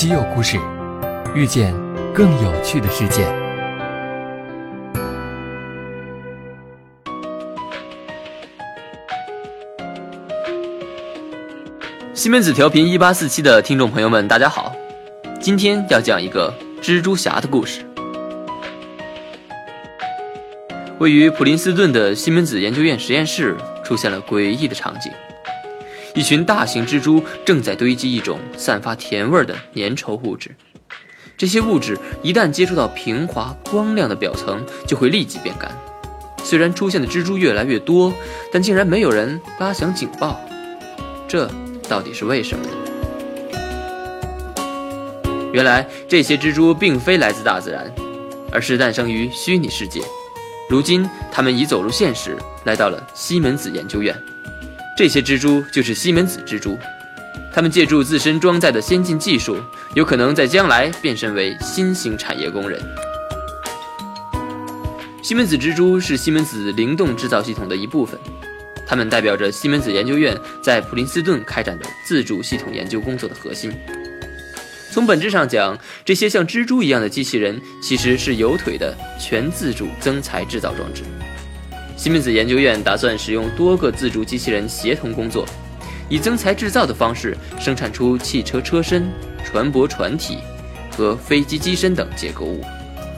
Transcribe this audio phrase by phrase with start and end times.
[0.00, 0.58] 稀有故事，
[1.34, 1.74] 遇见
[2.14, 3.30] 更有趣的世界。
[12.14, 14.74] 西门子调频一八四七的听众朋友们，大家好，
[15.38, 17.84] 今天要讲一个蜘蛛侠的故事。
[20.98, 23.54] 位于普林斯顿的西门子研究院实验室
[23.84, 25.12] 出现了诡异的场景。
[26.14, 30.50] 一群大型蜘蛛正在堆积一种散发甜味的粘稠物质，
[31.36, 35.70] 这些物质一旦接触到平滑光亮的表层，就会立即变干。
[36.42, 38.12] 虽然出现的蜘蛛越来越多，
[38.52, 40.40] 但竟然没有人拉响警报，
[41.28, 41.48] 这
[41.88, 42.72] 到底是为什么呢？
[45.52, 47.92] 原来这些蜘蛛并非来自大自然，
[48.50, 50.00] 而是诞生于虚拟世界。
[50.68, 54.16] 如今，它们已走入现实，来到了西门子研究院。
[55.00, 56.78] 这些蜘蛛就是西门子蜘蛛，
[57.50, 59.56] 它们借助自身装载的先进技术，
[59.94, 62.78] 有可能在将来变身为新型产业工人。
[65.22, 68.20] 西门子蜘蛛是西门子灵动制造系统的一部分，
[68.86, 73.72] 它们代表着西门子研究院在普林斯顿开展的自主系统研究工作的核心。
[74.92, 81.02] 从本质上讲，这些像蜘蛛一样的机器人其实是有腿的全自主增材制造装置。
[82.00, 85.44] 西门子研究院打算使用多个自主机器人协同工作，
[86.08, 89.12] 以增材制造的方式生产出汽车车身、
[89.44, 90.38] 船舶船体
[90.96, 92.64] 和飞机机身等结构物。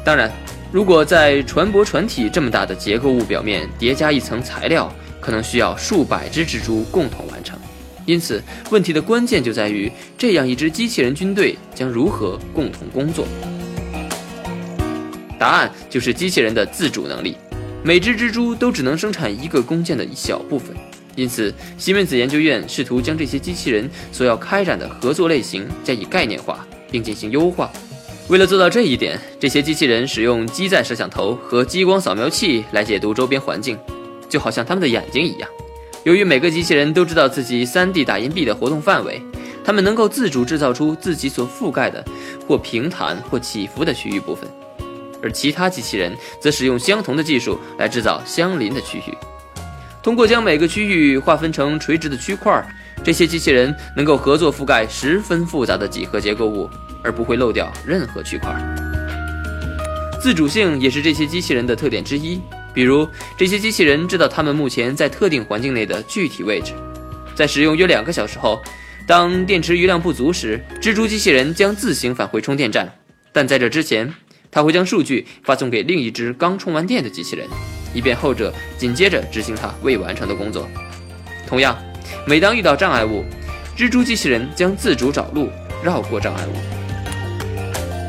[0.05, 0.29] 当然，
[0.73, 7.57] 如果在船舶船体这么大的结构物表面叠加一层材料，可能需要数百只蜘蛛共同完成。
[8.05, 13.29] 因此，问题的关键就在于这样一支机器人军队将如何共同工作。
[15.39, 17.37] 答案就是机器人的自主能力。
[17.85, 20.77] 每只蜘蛛都只能生产一个弓箭的一小部分，
[21.17, 27.73] 因此西门子研究院试图将这些机器人所要开展的合作类型加以概念化，并进行优化。
[28.29, 33.77] 为了做到这一点，这些机器人使用机载摄像头和激光扫描器来解读周边环境，
[34.29, 35.49] 就好像他们的眼睛一样。
[36.05, 39.21] 由于每个机器人都知道自己 3D 打印臂的活动范围，
[39.65, 42.05] 它们能够自主制造出自己所覆盖的
[42.47, 44.49] 或平坦或起伏的区域部分。
[45.23, 49.17] 而其他机器人则使用相同的技术来制造相邻的区域。
[50.03, 52.65] 通过将每个区域划分成垂直的区块，
[53.05, 56.69] 这些机器人能够合作覆盖十分复杂的几何结构物，
[57.05, 58.53] 而不会漏掉任何区块。
[60.21, 62.41] 自主性也是这些机器人的特点之一。
[62.75, 63.07] 比如，
[63.37, 66.73] 这些机器人知道它们目前在特定环境内的具体位置。
[67.35, 68.63] 在使用约两个小时后，
[69.07, 72.91] 当电池余量不足时，蜘蛛机器人将自行返回充电站。
[73.31, 74.13] 但在这之前，
[74.55, 77.49] 他会将数据发送给另一只刚充完电的机器人，
[77.95, 80.69] 以便后者紧接着执行他未完成的工作。
[81.47, 81.77] 同样，
[82.27, 83.25] 每当遇到障碍物，
[83.75, 85.49] 蜘蛛机器人将自主找路
[85.83, 86.53] 绕过障碍物。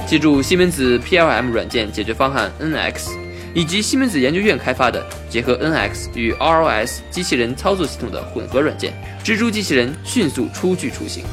[0.05, 3.11] 记住西门子 PLM 软件解决方案 NX，
[3.53, 8.93] 以及西门子研究院开发的结合 NX 与 ROS 机器人操作系统的混合软件，
[9.23, 11.23] 蜘蛛机器人迅速初具雏形。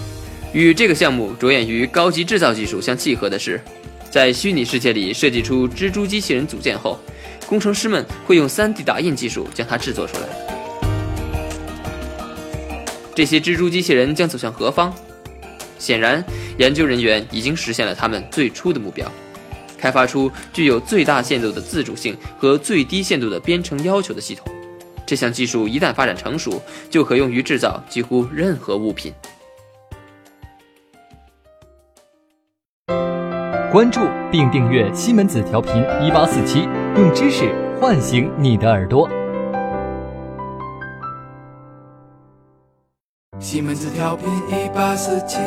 [0.53, 3.61] 与这个项目着眼于高级制造技术相契合的是。
[4.11, 6.99] 在虚拟世界里设计出蜘蛛机器人组件后，
[7.47, 10.83] 工程师们会用 3D 打印技术将它制作出来。
[13.15, 14.93] 这些蜘蛛机器人将走向何方？
[15.79, 16.25] 显然，
[16.59, 19.11] 研究人员已经实现了他们最初的目标：
[19.79, 24.45] 开发出具有最大限度的自主性和最低限度的编程要求的系统。
[25.07, 26.61] 这项技术一旦发展成熟，
[26.91, 29.13] 就可用于制造几乎任何物品。
[33.71, 34.01] 关注
[34.33, 35.73] 并订阅西门子调频
[36.03, 36.63] 一八四七，
[36.97, 39.09] 用知识唤醒你的耳朵。
[43.39, 45.39] 西门子调频一八四七，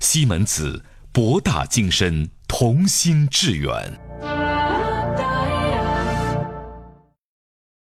[0.00, 3.70] 西门子博大精深，同心致远。